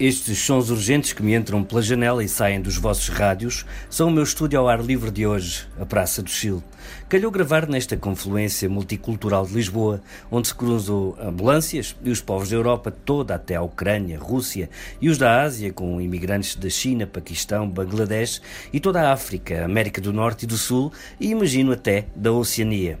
[0.00, 4.10] Estes sons urgentes que me entram pela janela e saem dos vossos rádios são o
[4.12, 6.62] meu estúdio ao ar livre de hoje, a Praça do Chile.
[7.08, 10.00] Calhou gravar nesta confluência multicultural de Lisboa,
[10.30, 15.08] onde se cruzam ambulâncias e os povos da Europa toda até a Ucrânia, Rússia e
[15.08, 18.40] os da Ásia, com imigrantes da China, Paquistão, Bangladesh
[18.72, 23.00] e toda a África, América do Norte e do Sul e imagino até da Oceania.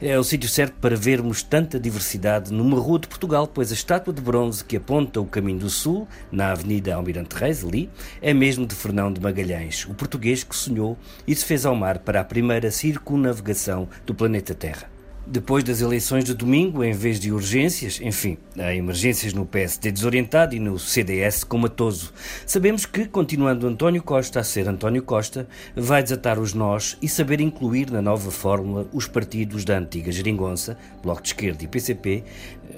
[0.00, 4.14] É o sítio certo para vermos tanta diversidade numa rua de Portugal, pois a estátua
[4.14, 6.08] de bronze que aponta o caminho do Sul,
[6.38, 7.90] na Avenida Almirante Reis, ali,
[8.22, 11.98] é mesmo de Fernão de Magalhães, o português que sonhou e se fez ao mar
[11.98, 14.88] para a primeira circunnavegação navegação do planeta Terra.
[15.26, 20.54] Depois das eleições de domingo, em vez de urgências, enfim, há emergências no PSD desorientado
[20.54, 22.14] e no CDS comatoso.
[22.46, 27.42] Sabemos que, continuando António Costa a ser António Costa, vai desatar os nós e saber
[27.42, 32.24] incluir na nova fórmula os partidos da antiga geringonça, Bloco de Esquerda e PCP,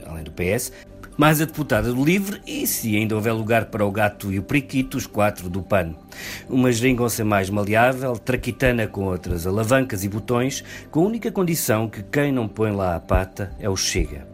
[0.04, 0.72] além do PS,
[1.20, 4.42] mais a deputada do Livre e, se ainda houver lugar para o gato e o
[4.42, 5.94] periquito, os quatro do PAN.
[6.48, 12.02] Uma geringonça mais maleável, traquitana com outras alavancas e botões, com a única condição que
[12.02, 14.29] quem não põe lá a pata é o Chega.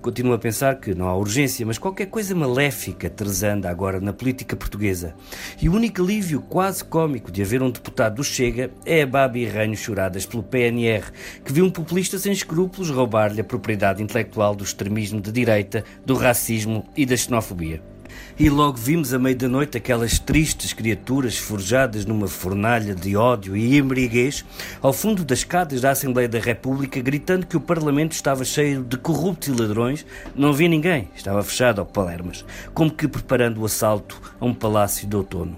[0.00, 4.56] Continuo a pensar que não há urgência, mas qualquer coisa maléfica tresanda agora na política
[4.56, 5.14] portuguesa.
[5.60, 9.46] E o único alívio quase cômico de haver um deputado do Chega é a Babi
[9.46, 11.10] Ranho choradas pelo PNR,
[11.44, 16.14] que viu um populista sem escrúpulos roubar-lhe a propriedade intelectual do extremismo de direita, do
[16.14, 17.93] racismo e da xenofobia
[18.38, 23.56] e logo vimos à meia da noite aquelas tristes criaturas forjadas numa fornalha de ódio
[23.56, 24.44] e embriaguez
[24.82, 28.96] ao fundo das escadas da Assembleia da República, gritando que o Parlamento estava cheio de
[28.96, 30.04] corruptos e ladrões.
[30.34, 35.06] Não vi ninguém, estava fechado ao Palermas, como que preparando o assalto a um palácio
[35.06, 35.56] de outono.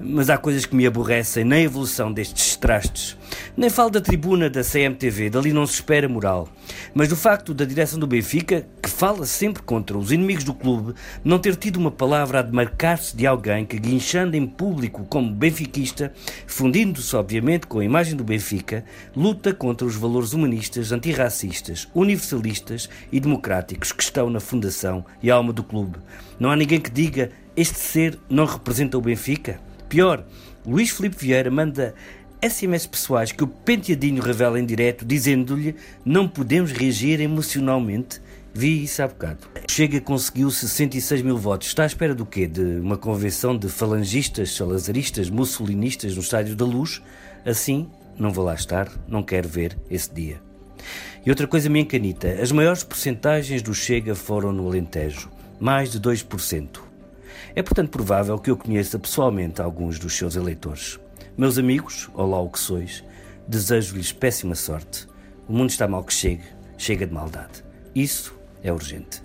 [0.00, 3.16] Mas há coisas que me aborrecem na evolução destes trastes.
[3.56, 6.48] Nem falo da tribuna da CMTV, dali não se espera moral.
[6.94, 10.94] Mas do facto da direção do Benfica, que fala sempre contra os inimigos do clube,
[11.24, 16.12] não ter tido uma palavra a demarcar-se de alguém que, guinchando em público como benfiquista,
[16.46, 23.20] fundindo-se obviamente com a imagem do Benfica, luta contra os valores humanistas, antirracistas, universalistas e
[23.20, 25.98] democráticos que estão na fundação e alma do clube.
[26.38, 29.60] Não há ninguém que diga este ser não representa o Benfica?
[29.88, 30.24] Pior,
[30.66, 31.94] Luís Filipe Vieira manda
[32.46, 35.74] SMS pessoais que o penteadinho revela em direto, dizendo-lhe
[36.04, 38.20] não podemos reagir emocionalmente.
[38.52, 39.48] Vi isso há bocado.
[39.70, 41.68] Chega conseguiu 66 mil votos.
[41.68, 42.46] Está à espera do quê?
[42.46, 47.00] De uma convenção de falangistas, salazaristas, mussolinistas no Estádio da Luz?
[47.46, 47.88] Assim,
[48.18, 50.38] não vou lá estar, não quero ver esse dia.
[51.24, 55.98] E outra coisa me encanita: as maiores porcentagens do Chega foram no Alentejo, mais de
[55.98, 56.80] 2%.
[57.56, 60.98] É, portanto, provável que eu conheça pessoalmente alguns dos seus eleitores.
[61.36, 63.02] Meus amigos, olá o que sois,
[63.48, 65.08] desejo-lhes péssima sorte.
[65.48, 66.44] O mundo está mal que chegue,
[66.78, 67.64] chega de maldade.
[67.92, 69.20] Isso é urgente.